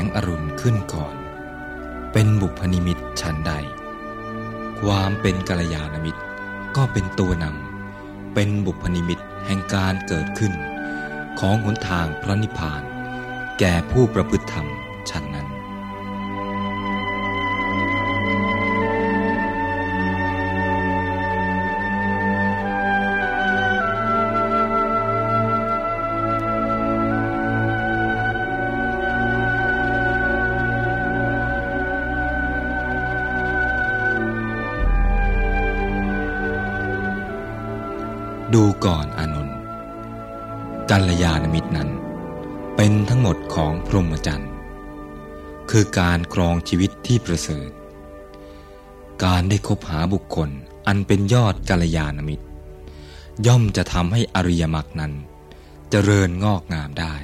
[0.00, 1.14] งอรุณขึ้นก่อน
[2.12, 3.52] เป็นบุพนิมิตชันใด
[4.80, 6.22] ความเป็นกัลยาณมิตร
[6.76, 10.52] ก็เป็นตัวนำเป็นบุพนิมิตแห่งการเกิดขึ้น
[11.40, 12.82] ของหนทางพระนิพพาน
[13.58, 14.68] แก่ผู้ประพฤติธรรม
[15.10, 15.48] ชันนั้น
[40.96, 41.90] กัลยาณมิตรนั้น
[42.76, 44.50] เป็นทั้งหมดของพรหมจรรย์
[45.70, 47.70] คือการครองชีวิตที่ประเสริฐ
[49.24, 50.50] การได้คบหาบุคคล
[50.86, 52.46] อันเป็นยอดกัลยาณมิตร
[53.46, 55.12] ย่อมจะทำให้อริยมรรคนั้น
[55.90, 57.14] เจริญงอกงามได้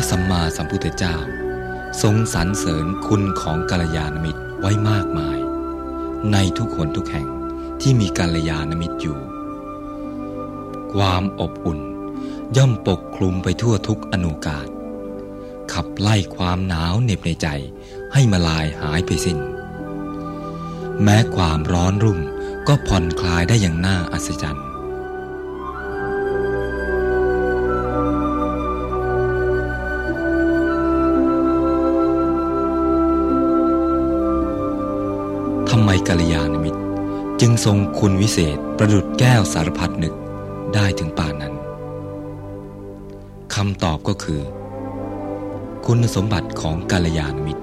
[0.00, 1.16] ระสัมมาสัมพุทธเจ้า
[2.02, 5.38] ทรงสรรเสริญคุณของกัลยาณมิตรไว้มากมาย
[6.32, 7.28] ในทุกคนทุกแห่ง
[7.80, 9.18] ที่มีกัลยาณมิตรอยู่
[10.92, 11.80] ความอบอุ่น
[12.56, 14.66] ย่อมปกคลุมไปทั่วทุกอนุกาศ
[15.72, 17.48] ขับไล่ความหนาวเหน็บในใจ
[18.12, 19.38] ให้มาลายหายไปสิ้น
[21.02, 22.20] แม้ความร้อนรุ่ม
[22.68, 24.69] ก็ผ่อนคลายได้อย่างน่าอัศจรรย์
[36.12, 36.80] กัลยาณมิตร
[37.40, 40.14] จึงทรงคุณวิเศษประดุดแก้วสารพัดนึก
[40.74, 41.54] ได้ถึงป่านนั้น
[43.54, 44.42] คำตอบก็คือ
[45.86, 47.62] คุณสมบัติของกัลยาณมิตร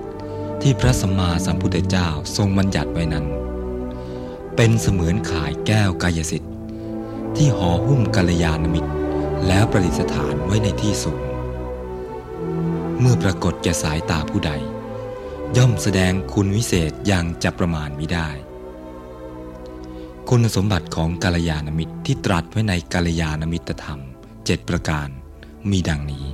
[0.62, 3.26] ที่พระสัมมาสัมพุทธเจ้าทรงบัญญัติไว้นั้น
[4.56, 6.54] เป็นเสมือนขายแก้วกายสิทธิ์
[7.38, 8.92] ที่ห่อหุ้มกัลยาณมิตร
[9.48, 11.22] แล้วประดิษฐานไว้ในที่สูง
[13.00, 14.54] เมื่อปรากฏแก่สายตาผู้ใด
[15.56, 18.30] ย่อมแสดงคุณวิเศษอย่างจะประมาณมิได้
[20.30, 24.00] คุณสมบัติของกาลยานมิตรที่ตรัสไว้ในกาลยานมิตรธรรม
[24.46, 25.08] เจ็ดประการ
[25.70, 26.26] มีดังนี้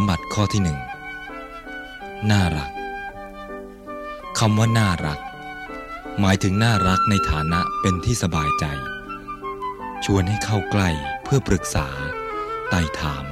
[0.00, 0.78] มบัติข้อที่หนึ่ง
[2.30, 2.70] น่ารัก
[4.38, 5.20] คำว่าน่ารัก
[6.20, 8.64] หมายถึงน่ารักในฐานะเป็นที่สบายใจ
[10.04, 10.90] ชวนให้เข้าใกล้
[11.24, 11.88] เพื่อปรึกษา
[12.70, 13.24] ไต่ถาม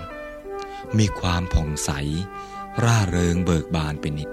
[0.99, 1.91] มีความผ่องใส
[2.85, 4.31] ร่าเริงเบิกบานเป็นนิด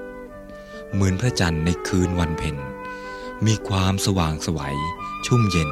[0.93, 2.55] เหมือนพระจันทร์ในคืนวันเพ็ญ
[3.45, 4.77] มีความสว่างสวัย
[5.25, 5.69] ชุ่มเย็น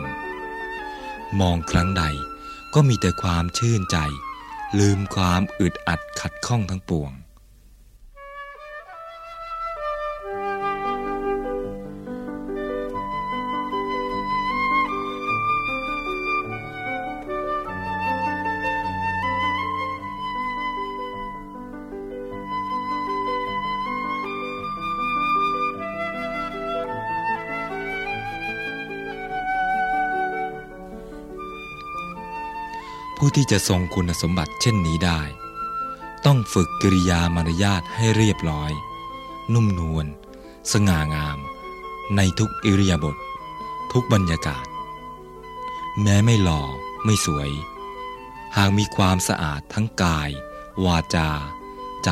[1.40, 2.04] มองครั้งใด
[2.74, 3.98] ก็มีแต่ความชื่นใจ
[4.78, 7.12] ลืมความอึดอัดขัดข้องทั้งปวง
[33.36, 35.22] ที่จะทรงคุณสมบัติเช่นนี้ได้
[36.26, 38.72] ต้องฝึกกิริยามารยาทให้เรียบร้อย
[39.54, 40.06] นุ่มนวล
[40.72, 41.38] สง่างาม
[42.16, 43.18] ในทุกอิริยาบถ
[43.92, 44.66] ทุกบรรยากาศ
[46.02, 46.62] แม้ไม่หล่อ
[47.06, 47.50] ไม่สวย
[48.58, 50.30] หากมีความสะอาดทั้งกาย
[50.86, 51.30] วาจา
[52.04, 52.10] ใจ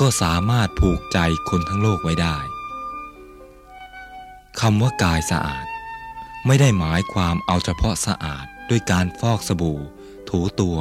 [0.00, 1.18] ก็สามารถผูกใจ
[1.48, 2.38] คนทั้งโลกไว้ได้
[4.60, 5.66] คำว่ากายสะอาด
[6.46, 9.80] ไม่ได้หมายความเอาเฉพาะสะอาดด้วยการฟอกสบู่
[10.30, 10.78] ถูตัว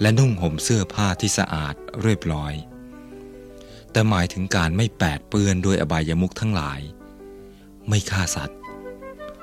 [0.00, 2.54] และนุ่งห่มเสื้อผ้าที่สะอาดเรียบร้อย
[3.90, 6.80] แต่หมายถึงการไม่แปดเปื้อนด้วยอบายมุขทั้งหลาย
[7.88, 8.58] ไม่ฆ่าสัตว์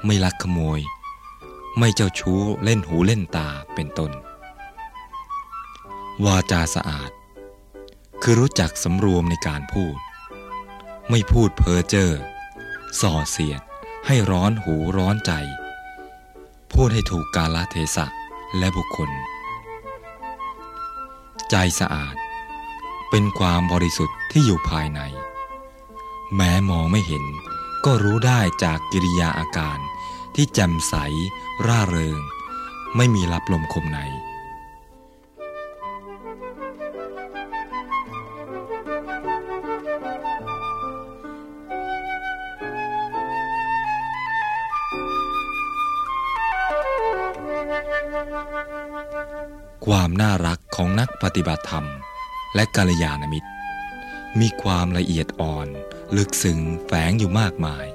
[0.06, 0.80] ไม่ลักขโมย
[1.80, 4.12] ไม่เจ้าชู้เล่นหูเล่นตาเป็นต้น
[6.26, 7.12] วาจาสะอาด
[8.22, 9.98] คือรู้จักสำรวมในการพูด
[11.10, 12.12] ไม่พูดเพ้อเจ้อ
[13.02, 13.62] ส่อเสียด
[14.08, 15.32] ให้ร้อนหูร้อนใจ
[16.74, 18.06] พูดให้ถูกกาลเทศะ
[18.58, 19.10] และบุคคล
[21.50, 22.16] ใจสะอาด
[23.10, 25.02] เป็นความบริสุทธิ์ที่อยู่ภายใน
[26.36, 27.26] แม้มองไม่เห็น
[27.86, 29.80] ก็รู้ได้จากกิริยาอาการ
[30.36, 30.96] ที่แจ่มใส
[31.68, 32.20] ร่าเริง
[32.96, 34.00] ไม่มีรับลมคมใน
[50.22, 51.86] น่ารักของนักปฏิบัติธรรม
[52.56, 53.50] และกัลยาณมิตร
[54.40, 55.68] มีความละเอียดอ่อน
[56.18, 57.86] ลึกซึ้งแฝงอยู่มากมาย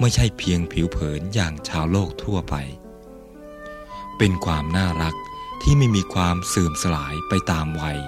[0.00, 2.54] ไม่ใช่เพียงผิวเผินอย่างชาวโลกทั่วไป
[4.18, 5.14] เป็นความน่ารัก
[5.62, 7.98] ที่ไม่มีความเสื่อมสลายไปตามวัย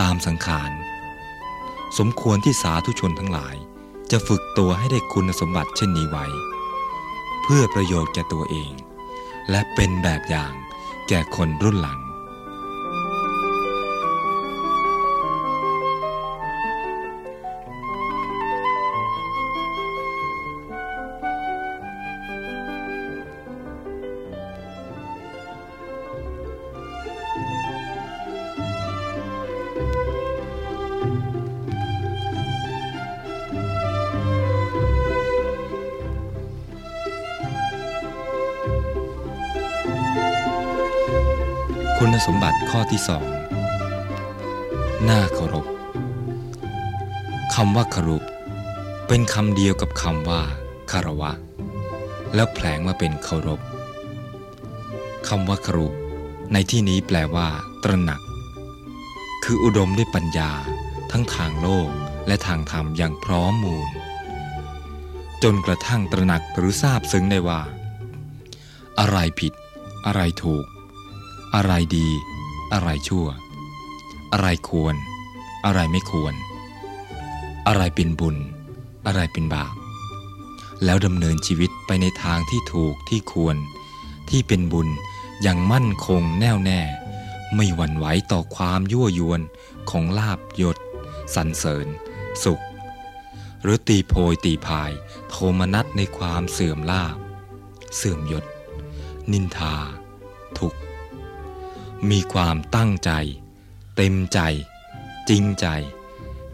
[0.00, 0.70] ตามสังขาร
[1.98, 3.56] สมควรที่สาธุชนทั้งหลาย
[4.10, 6.26] จะฝึกตัวให้ได้คุณสมบัติเช่นนี้ไว้
[7.42, 8.72] เพื่อประโยชน์แก่ตัวเอง
[9.50, 10.52] และเป็นแบบอย่าง
[11.08, 11.98] แก่คนรุ่นหลัง
[42.08, 43.26] คุณสมบัติข้อที่สอง
[45.08, 45.66] น่าเคารพ
[47.54, 48.18] คำว่าคารุ
[49.08, 50.42] เป็นคำเดียวกับคำว่า
[50.90, 51.32] คารวะ
[52.34, 53.60] แล้วแผลงมาเป็นเคารพ
[55.28, 55.88] คำว่าคารุ
[56.52, 57.48] ในที่นี้แปลว่า
[57.82, 58.20] ตระหนัก
[59.44, 60.50] คืออุดมด้วยปัญญา
[61.10, 61.90] ทั้งทางโลก
[62.26, 63.88] และทางธรรมอย่างพร้อมมูล
[65.42, 67.60] จนกระทั่งตระหนักหรือทราบซึ้งได้ว่า
[68.98, 69.52] อะไรผิด
[70.08, 70.66] อะไรถูก
[71.56, 72.08] อะไรดี
[72.72, 73.26] อะไรชั่ว
[74.32, 74.94] อะไรควร
[75.64, 76.34] อะไรไม่ควร
[77.66, 78.36] อะไรเป็นบุญ
[79.06, 79.74] อะไรเป็นบาป
[80.84, 83.56] แล้วดำเนินชีวิตไปในทางที่ถูกที่ควร
[84.30, 84.88] ที่เป็นบุญ
[85.42, 86.80] อย่างมั่นคงแน่วแน่
[87.56, 89.40] ไม่หวั่นไหวต่อความยั่วยวน
[89.90, 90.76] ของลาบยศ
[91.34, 91.86] สรรเสริญ
[92.44, 92.62] สุข
[93.62, 94.92] หรือตีโพยตีพาย
[95.28, 97.16] โทมนัสในความเสื่อมลาบ
[97.96, 98.44] เสื่อมยศ
[99.32, 99.76] นินทา
[100.58, 100.78] ทุกข์
[102.10, 103.10] มีความตั้งใจ
[103.96, 104.40] เต็มใจ
[105.28, 105.66] จริงใจ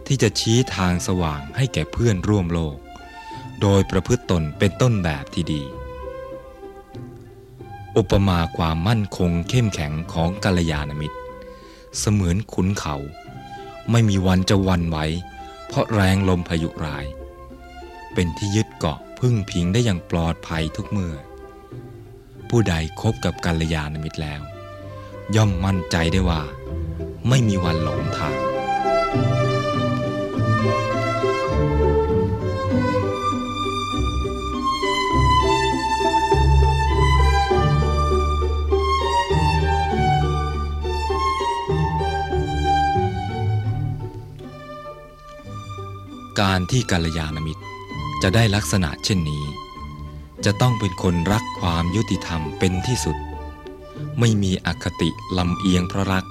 [0.06, 2.76] ที่จะชี้ทางสว่างให้แก่เพื่อนร่วมโลก
[3.60, 5.62] โดยประพฤติตนเป็นต้นแบบที่ดี
[7.96, 11.18] อุปมาความมั่นคงเข้มแข็งของกัลยาณมิตร
[11.98, 12.96] เสมือนขุนเขา
[13.90, 14.98] ไม่มีวันจะวันไหว
[15.66, 17.06] เพราะแรงลมพายุร้าย
[18.14, 21.14] เป็นที่ยึดเกาะพึ่งพิงได้อย่างปลอดภัยทุกเมื่อ
[22.48, 24.40] ผู้ใดคบกับกัลยาณมิตรแล้ว
[25.36, 26.40] ย่อมมั่นใจได้ว่า
[27.28, 28.36] ไม่มีวันหลงทาง
[46.40, 47.62] การที่กัลยาณมิตร
[48.22, 49.44] จะได้ลักษณะเช่นนี้
[50.44, 53.16] จะต้องเป็นคนรักความยุติธรรมเป็นที่สุด
[54.18, 56.24] ไม่มีอคติลำเอียงเพราะรัก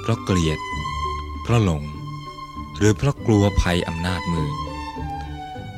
[0.00, 0.58] เพราะเกลียด
[1.42, 1.82] เพราะหลง
[2.76, 4.50] หรือเพราะกลัวภัยอำนาจมือ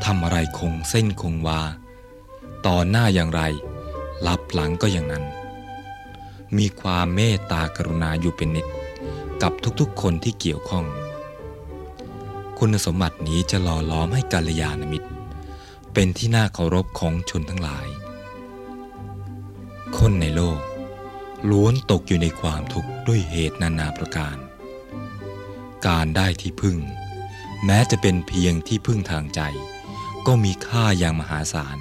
[0.04, 1.60] ทำอะไรคงเส้นคงวา
[2.66, 3.42] ต่อหน้าอย่างไร
[4.26, 5.24] รับหลังก็อย่างนั้น
[6.56, 8.66] มีความเมตตากรุณาอยู่เป็นนิด
[9.42, 10.84] กับทุกๆคนที่เกี่ยวข้อง
[12.58, 15.08] คุณสมบัตินี้จะหล่อล้อมให้กัลยาณมิตร
[15.92, 17.86] เป็นที่น่าเคารพของชนทั้งหลาย
[19.98, 20.58] คนในโลก
[21.50, 24.36] ล้วนตกอยู่ในความทุกข์ด้วยเหตุนานาประการ
[25.86, 26.78] การได้ที่พึ่ง
[27.64, 29.40] แม้จะเป็นเพียงที่พึ่งทางใจ
[30.26, 31.78] ก็มีค่าอย่างมหาศาล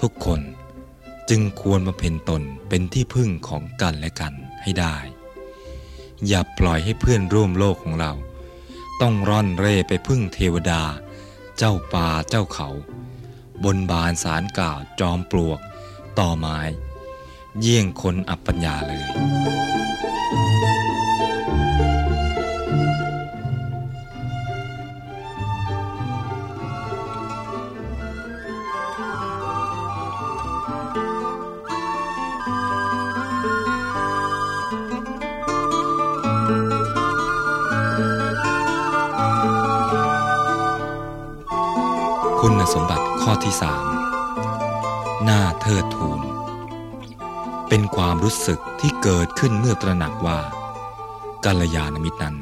[0.00, 0.40] ทุกคน
[1.30, 4.96] จึงควรมาเพ็นตนเป็นที่พึ่งของกันและกันให้ได้
[6.26, 8.12] อย่าปล่อยให้เพื่อนร่วมโลกของเรา
[9.00, 10.82] ต้องร่อนเร่ไปพึ่งเทวดา
[11.58, 12.68] เจ้าป่าเจ้าเขา
[13.64, 15.60] บนบานสารกล่าวจอมปลวก
[16.18, 16.58] ต่อไม้
[17.58, 19.04] เยี่ยงคนอัปปัญญาเลย
[42.40, 43.84] คุณสมบัติข้อที่สาม
[45.24, 46.29] หน้าเทิดทูน
[48.22, 50.38] รู้สึกที่เกิดขึ้นเมื่อตระหนักว่า
[51.44, 52.36] กัลยาณมิตรนั้น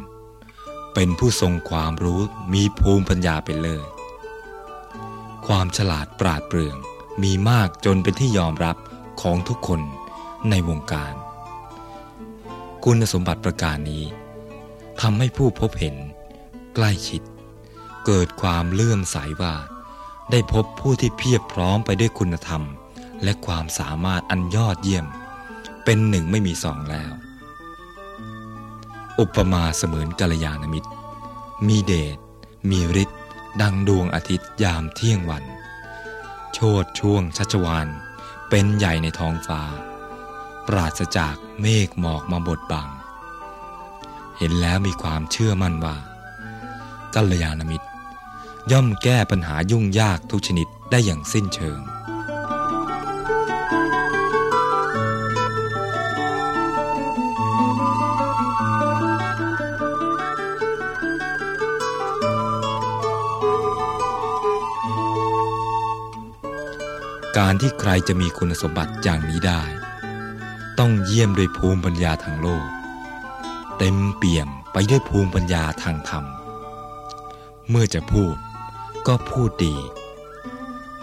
[0.95, 2.21] เป็นผู้ทรงความรู้
[2.55, 3.89] มีภูมิปัญญาเป็นเลิศ
[5.47, 6.77] ความฉลาดปราดเปรื่อง
[7.23, 8.77] มีมากจนเป็นที่ยอมรับ
[9.23, 9.81] ของทุกคน
[10.51, 11.15] ในวงการ
[12.85, 14.05] คุณสมบัติประการนี้
[15.01, 15.97] ทำให้ผู้พบเห็น
[16.75, 17.23] ใกล้ชิด
[18.07, 19.55] เกิดความเลื่อมใสว่า
[20.31, 22.63] ได้พบผู้ที่เพียบพร้อมไปด้วยคุณธรรม
[23.23, 25.07] และความสามารถอันยอดเยี่ยม
[25.91, 27.13] เป็นหนึ่งไม่มีสองแล้ว
[29.21, 30.91] อุปมาเสมือนกัลยาณมิตร
[31.67, 32.19] มีเดช
[32.71, 33.21] มีฤทธิ์
[33.63, 35.45] ดังดวงอาทิตย์ยามเที่ยงวัน
[36.53, 37.89] โชดช่วงชัชวาน
[38.49, 39.63] เป็นใหญ่ในท้องฟ้า
[40.67, 42.89] ปราศจากเมฆหมอกมาบดบัง
[44.39, 45.97] เห็นแล้วมีความเชื่อมั่นว่า
[47.15, 47.87] กัลยาณมิตร
[48.71, 51.81] ย่อมแก้ปัญหายุ่งยากทุกชนิดได้อย่างสิ้นเชิง
[67.39, 69.63] การที่ใครจะมีคุณสมบัติอย่างนี้ได้
[70.79, 72.67] ต้องเยี่ยมด้วยภูมิปัญญาทางโลก
[73.79, 76.25] เต็มเปี่ยมไปด้วยภูมิปัญญาทางธรรม
[77.71, 78.35] เมื่อจะพูด
[79.07, 79.77] ก็พูดดี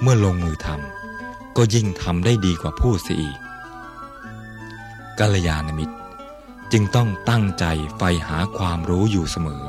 [0.02, 3.38] เมื่อลงมือทำก็ยิ่งทำได้ดีกว่าพูดเสียอีก
[5.20, 5.96] กัลยาณมิตร
[6.72, 7.66] จึงต้องตั้งใจ
[7.98, 9.64] ใฝ่หาความรู้อยู่เสมอ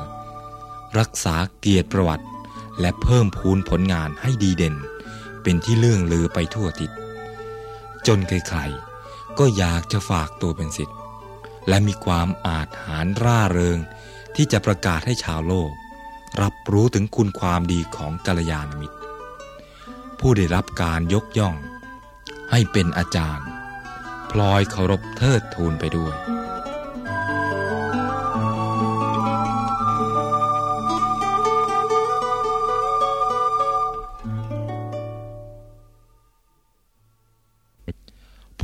[0.99, 2.25] รักษาเกียรติประวัติ
[2.79, 4.75] และเพิ่มพูนผลงานให้ดีเด่น
[5.49, 6.91] เป็นที่เลื่องลือไปทั่วทิศ
[8.07, 10.97] จนใครๆก็อยากจะฝากตัวเป็นสิทธิ์
[11.67, 13.79] และมีความอาจหารร่าเริง
[14.35, 15.71] ที่จะประกาศให้ชาวโลก
[16.41, 18.97] รับรู้ถึงคุณความดีของกัลยาณมิตร
[20.19, 21.55] ผู้ได้รับการยกย่อง
[22.51, 23.47] ให้เป็นอาจารย์
[24.31, 26.15] พลอยเคารพเทิดทูนไปด้วย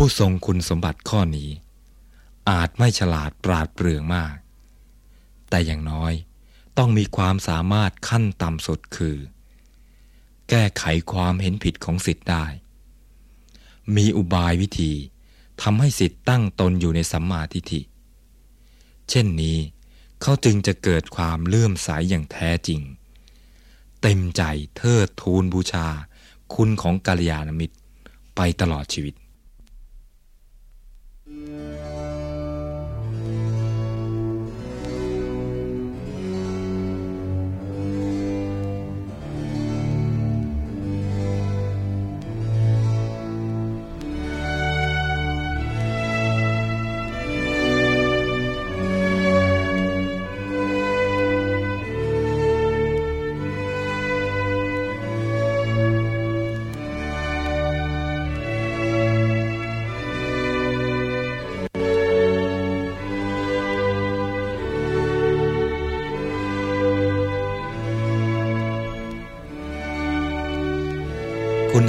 [0.05, 1.49] ผู้ทรงคุณสมบัติข้อนี้
[2.49, 4.35] อาจไม่ฉลาดปราดเปรื่องมาก
[5.49, 6.13] แต่อย่างน้อย
[6.77, 9.17] ต้องมีความสามารถขั้นต่ำสุดคือ
[10.49, 12.45] แก้ไขความเห็นผิดของสิทธิ์ได้
[13.95, 14.93] มีอุบายวิธี
[15.61, 17.81] ทำให้สิทธิ์ตั้งตนอยู่ในสัมมาทิฏฐิ
[19.09, 19.57] เช่นนี้
[20.21, 22.81] เขาจึงจะเกิดความเลื่อมใสยอย่างแท้จริง
[24.01, 24.43] เต็มใจ
[24.77, 25.87] เทิดทูนบูชา
[26.53, 27.75] คุณของกัลยาณมิตร
[28.35, 29.15] ไปตลอดชีวิต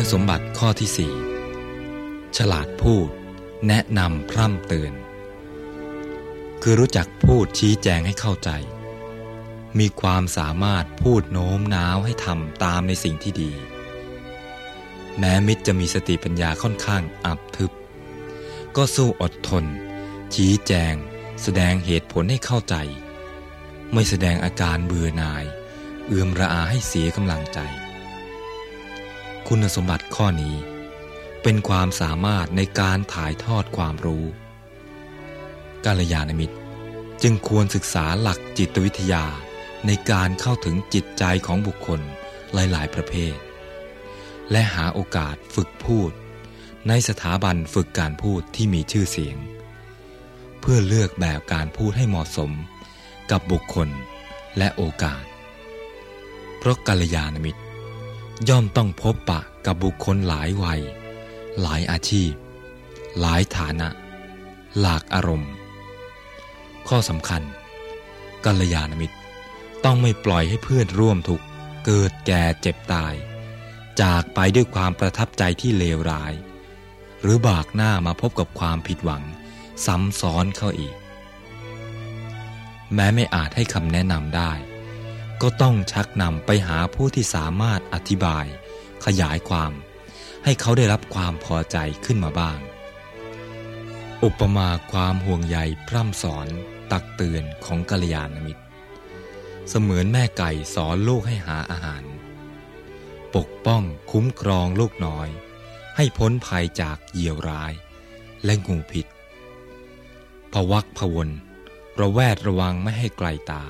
[0.04, 1.14] ณสมบัติข้อที่สี่
[2.36, 3.08] ฉลาดพูด
[3.68, 4.92] แนะนำพร่ำเตือน
[6.62, 8.50] คือรู้จักพูดชี้แจงให้เข้าใจ
[9.78, 13.52] มีความสามารถพูดโน้มน้าวให้ทำตามในสิ่งที่ดี
[15.18, 17.70] แม้มิตรจะมีสติปัญญาค่อนข้างอับทึบ
[18.76, 19.64] ก็สู้อดทน
[20.34, 20.94] ชี้แจง
[21.42, 22.76] แสดงเหตุผลให้เข้าใจ
[23.92, 25.44] ไม่แสดงอาการเบื่อหน่าย
[26.06, 27.60] เอื่อมระอาให้เสียกำลังใจ
[29.48, 30.56] คุณสมบัติข้อนี้
[31.42, 34.24] เป็นความสามารถในการถ่ายทอดความรู้
[35.84, 36.56] กาลยานมิตร
[37.22, 39.24] จึงควรศึกษาหลักจิตวิทยา
[39.86, 42.00] ในการเข้าถึงจิตใจของบุคคล
[42.54, 43.36] หลายๆ ประเภท
[44.50, 46.10] และหาโอกาสฝึกพูด
[46.88, 49.36] ในสถาบันฝึกการพูดที่มีชื่อเสียง
[50.60, 52.50] เพื่อเลือกแบบการพูดให้เหมาะสม
[53.30, 53.88] กับบุคคล
[54.58, 55.24] และโอกาส
[56.58, 57.63] เพราะกัลยาณมิตร
[58.48, 60.80] ย่อมต้องพบปะกับบุคคลหลายวัย
[61.60, 62.32] หลายอาชีพ
[63.20, 63.88] หลายฐานะ
[64.80, 65.52] หลากอารมณ์
[66.88, 67.42] ข้อสำคัญ
[68.44, 69.16] กัลยาณมิตร
[69.84, 71.44] ต้องไม่ปล่อยให้เพื่อนร่วมทุกข์
[71.86, 73.14] เกิดแก่เจ็บตาย
[74.02, 76.32] จากไปด้วยความประทับใจที่เลวร้าย
[77.20, 79.22] หรือบากหน้ามาพบกับความผิดหวัง
[79.86, 80.94] ซ้ำซ้อนเข้าอีก
[82.94, 84.52] แม้ไม่อาจให้คำแนะนำได้
[85.42, 88.46] ก็ต้องชักนำไปหาผู้ที่สามารถอธิบาย
[89.04, 89.72] ขยายความ
[90.44, 92.58] ให้เขาได้รับความพอใจขึ้นมาบ้าง
[94.24, 96.48] อุปมาความห่วงใยพร่ำสอน
[96.92, 98.62] ตักเตือนของกัลยาณมิตร
[99.68, 102.04] เสมือนแม่ไก่สอนลูกให้หาอาหาร
[103.36, 105.28] ปกป้องคุ้มครองลูกน้อย
[105.96, 107.72] ให้พ้นภัยจากเหยี่ยวร้าย
[108.44, 109.06] และงูพิษ
[110.52, 111.28] พวักพวน
[112.00, 113.64] ระแวดระวังไม่ให้ไกลตา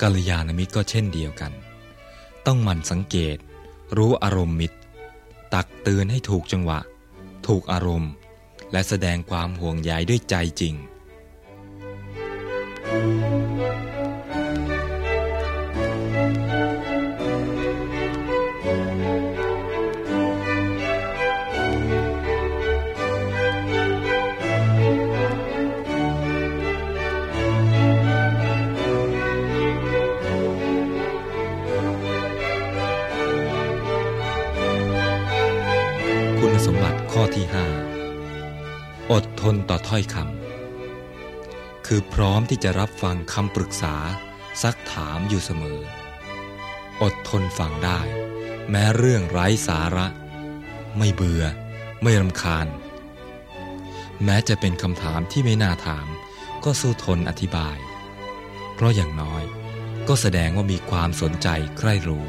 [0.00, 1.52] กัลยาณมิตรก็เช่นเดียวกัน
[2.46, 3.36] ต้องหมั่นสังเกต
[3.96, 4.78] รู้อารมณ์มิตร
[5.54, 6.78] ตักเตือนให้ถูกจังหวะ
[7.46, 8.12] ถูกอารมณ์
[8.72, 10.74] และแสดงความห่วงใยด้วยใจจริง
[12.86, 13.19] คุณ
[36.66, 37.46] สมบัติข้อที่
[38.28, 43.94] 5อดทนต่อถ้อยคำคือพร้อมที่จะรับฟังคำปรึกษา
[44.62, 45.80] ซักถามอยู่เสมอ
[47.02, 48.00] อดทนฟังได้
[48.70, 50.06] แม้เรื่องไร้สาระ
[50.98, 51.44] ไม่เบื่อ
[52.02, 52.66] ไม่รำคาญ
[54.24, 56.06] แม้จะเป็นคำถามที่ไม่น่าถาม
[56.64, 57.78] ก็สู้ทนอธิบาย
[58.74, 59.42] เพราะอย่างน้อย
[60.08, 62.24] ก็แสดงว่ามีความสนใจใคร่รู้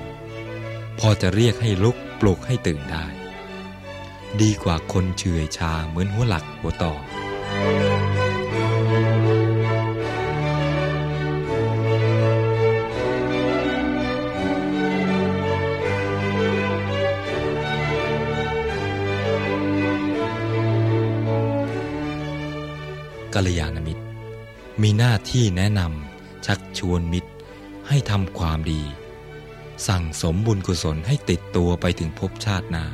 [1.00, 3.08] พอจะเรียกให้ลุกปลุกให้ตื่นได้
[4.40, 6.94] ดีกว่าคนเฉื่อยชาเหมือนหัวหลักหัวต่อ
[23.34, 24.04] กัลยาณมิตร
[24.82, 27.30] มีหน้าที่แนะนำชักชวนมิตร
[27.88, 28.82] ให้ทำความดี
[29.88, 32.86] สั่งสมบุญกุศลให้ติดตัวไปถึงภพชาติหน้า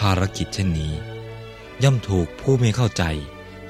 [0.00, 0.94] ภารกิจเช่นนี้
[1.82, 3.04] ย่อมถูกผู้ไม่เข้าใจ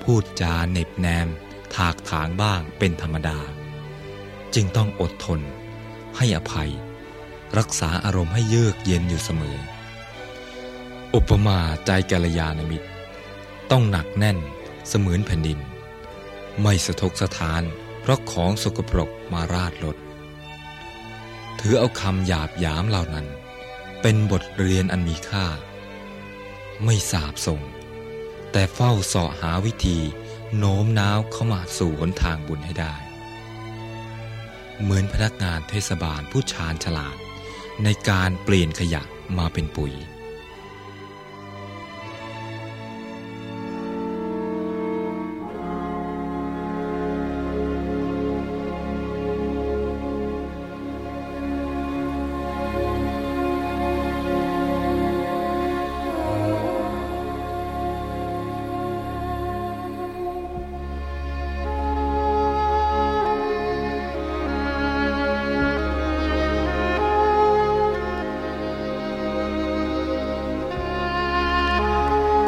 [0.03, 1.29] พูดจาเหน็บแนม
[1.75, 3.39] ถากถางบ้างเป็นธรรมดา
[4.55, 5.41] จึงต้องอดทน
[6.17, 6.71] ให้อภัย
[7.59, 9.59] รักษาอารมณ์ให้เยือกเย็นอยู่เสมอ
[11.15, 12.89] อุปมาใจกัลยาณมิตร
[13.71, 14.39] ต้องหนักแน่น
[14.89, 15.59] เสมือนแผ่นดิน
[16.63, 17.63] ไม่สะทกสะท้าน
[18.01, 19.97] เพราะของสกปรกมาราดลด
[21.61, 23.27] ถือเอาคำหยาบหยามเหล่านั้น
[24.03, 25.47] เป็นบทเรียนอันมีค่า
[26.85, 27.63] ไม่สาบส่ง
[28.53, 29.99] แต่เฝ้าส่อหาวิธี
[30.57, 32.95] โน้มน้าวเข้ามาสู่หนทางบุญให้ได้
[34.83, 37.17] เหมือนพนักงานเทศบาลผู้ชาญฉลาด
[37.85, 39.03] ในการเปลี่ยนขยะ
[39.39, 39.93] มาเป็นปุ๋ย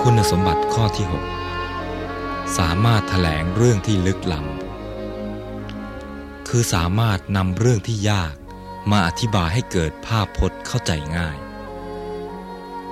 [0.07, 1.07] คุณสมบัติข้อที่
[1.85, 8.35] 6 สามารถถแถลงเรื่องที่ลึกล้ำคือสามารถนำเรื่องที่ยาก
[8.91, 11.37] มาอธิบายให้เกิดภาพพจน์เข้าใจง่าย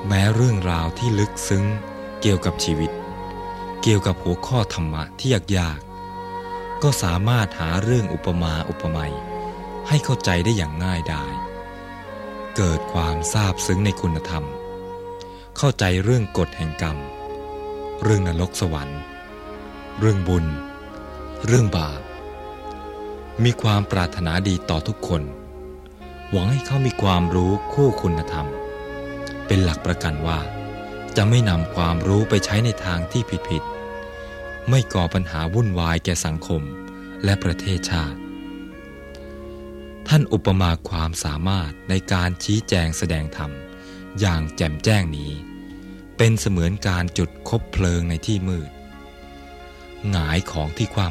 [0.06, 1.64] แม้เรื่องราวที่ลึกซึ้ง
[2.20, 2.90] เกี่ยวกับชีวิต
[3.82, 9.14] เกี่ยวกับหัวข้อธรรมะที่ยากๆก็สามารถหาเรื่องอุปมาอุปไมย
[9.88, 11.32] ให้เข้าใจได้อย่างง่ายดาย
[12.56, 14.44] เกิดความซาบซึ้งในคุณธรรม
[15.62, 16.98] เข้าใจเรื่องกฎแห่งกรรม
[18.02, 19.00] เรื่องนรกสวรรค์
[19.98, 20.46] เรื่องบุญ
[21.46, 22.00] เรื่องบาป
[23.44, 25.22] มีความปรารถนาดีต่อทุกคน
[26.30, 28.46] หวังให้เขามีความรู้คู่คุณธรรม
[29.46, 30.40] เป็นหลักประกันว่า
[31.16, 36.62] จะไม่นำความรู้ไปใช้ในทางที่ผิดๆ ไม่ก่อปัญหาวุ่นวายแก่สังคม
[37.24, 38.18] และประเทศชาติ
[40.08, 43.50] ท่านอุปมาความสามารถในการชี้แจงแสดงธรรม
[44.20, 45.32] อย่างแจ่มแจ้งนี้
[46.18, 48.70] เป็นเสมือนการจุดคบเพลิงในที่มืด
[50.11, 51.09] หงายของที่คว่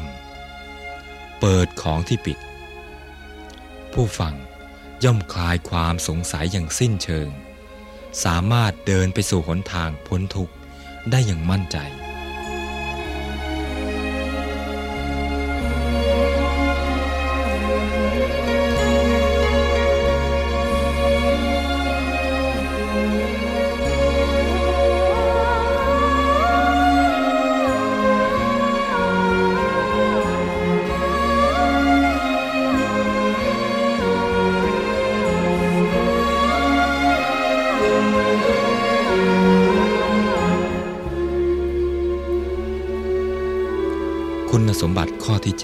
[0.68, 2.38] ำเปิดของที่ปิด
[3.92, 4.34] ผู้ฟัง
[5.04, 7.28] ย่อมคลายความสงสัยอย่างสิ้นเชิง
[8.24, 10.54] สามารถเดินไปสู่หนทางพ้นทุกข์
[11.10, 11.78] ได้อย่างมั่นใจ
[45.48, 45.56] ที่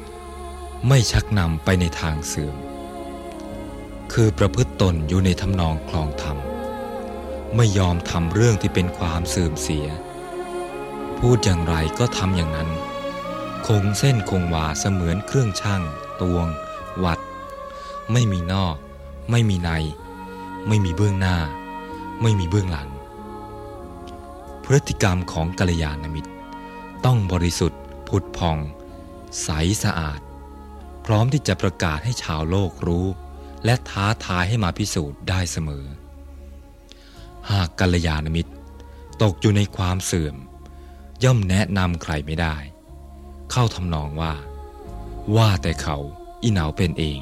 [0.00, 2.56] 7 ไม่ชักนำไปในทางเสื่อม
[4.12, 6.38] คือประพฤติตนอยู่ในทำนองคลองธรรม
[7.56, 9.86] ไม่ยอมทำเรื่องที่เป็นความเสื่อมเสีย
[11.18, 12.70] พูดอย่างไรก็ทำอย่างนั้น
[13.66, 15.82] คงเส้นคงวาเสมือนเครื่องช่าง
[16.20, 16.46] ตวง
[17.04, 17.18] วัด
[18.12, 18.76] ไม่มีนอก
[19.30, 19.70] ไม่มีใน
[20.68, 21.36] ไม่มีเบื้องหน้า
[22.22, 22.88] ไม่มีเบื้องหลัง
[24.64, 26.30] พฤติกรรมของกัลยาณมิตร
[27.04, 28.58] ต้องบริสุทธิ์ผุดพอง
[29.42, 29.48] ใส
[29.84, 30.20] สะอาด
[31.04, 33.06] พร้อมที่จะประกาศให้ชาวโลกรู้
[33.64, 35.84] และท้าทายให้มาพิสูจน์ได้เสมอ
[37.50, 38.52] หากกัลยาณมิตร
[39.22, 40.36] ตกอยู่ในความเสื่อม
[41.24, 42.56] ย่อมแนะนำใครไม่ได้
[43.50, 44.34] เข้าทำนองว่า
[45.36, 45.96] ว่าแต่เขา
[46.42, 47.18] อีเหนาเป็นเอง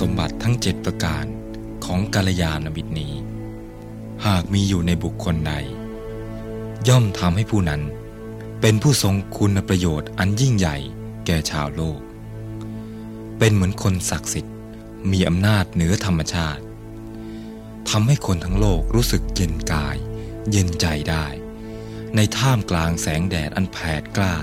[0.00, 1.24] สมบัติทั้งเจ็ดประการ
[1.84, 3.14] ของกาลยานมิตรนี้
[4.26, 5.54] หากมีอยู่ในบุคคลใด
[6.88, 7.82] ย่อมทำให้ผู้นั้น
[8.60, 10.76] เป็นผู้ทรงคุณประโยชน์อันยิ่งใหญ่
[11.26, 12.00] แก่ชาวโลก
[13.38, 14.54] เป็นเหมือนคนศักดิ์สิทธิ์
[15.12, 16.62] มีอำนาจเหนือธรรมชาติ
[17.90, 19.96] ทำให้คนทั้งโลกรู้สึกเย็นกาย
[20.50, 21.26] เย็นใจได้
[22.16, 24.34] ในท่ามกลางแสงแดดอันแผดกล้า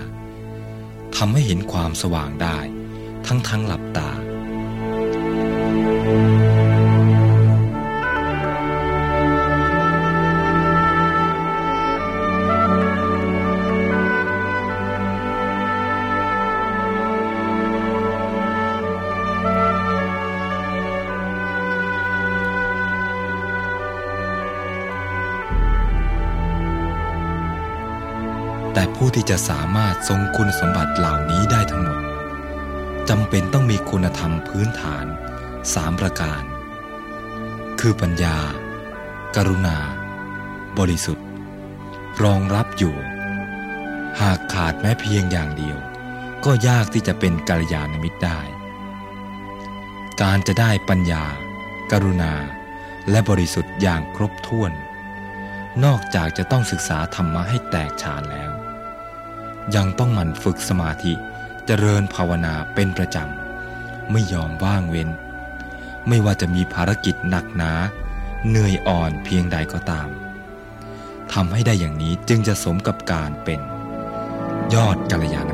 [1.15, 2.57] ทำให้เห็นความสว่างได้
[3.27, 4.11] ทั้งทั้งหลับตา
[28.79, 31.99] แต่ผู้ที่จะสามารถทรงคุณสมบัติเหล่านี้ได้ทั้งหมด
[33.09, 35.05] จำเป็นต้องมีคุณธรรมพื้นฐาน
[35.73, 36.43] สามประการ
[37.79, 38.37] คือปัญญา
[39.35, 39.77] กรุณา
[40.79, 41.27] บริสุทธิ์
[42.23, 42.95] รองรับอยู่
[44.21, 45.77] หากขาดแม้เพียงอย่างเดียว
[46.45, 48.39] ก็ยากที่จะเป็นกัลยาณมิตรได้
[50.21, 51.23] การจะได้ปัญญา
[51.91, 52.33] กรุณา
[53.09, 54.71] และบริสุทธิ์อย่างครบถ้วน
[55.83, 58.51] นอกจากจะต้องศึกษาธรรมะให้แตกฉานแล้ว
[59.75, 61.17] ยังต้องหมั่นฝึกสมาธิจ
[61.65, 65.09] เจริญภาวนาเป็นประจำ ไม่ยอมว่างเว้น
[66.07, 67.71] ไม่ว่าจะมีภารกิจหนักหนา
[68.47, 70.07] เหนื่อยอ่อนเพียงใดก็ตาม
[71.33, 73.59] ทำให้ได้อย่างนี้จึงจะสมกับการเป็น
[74.73, 75.49] ยอดกัลยาณ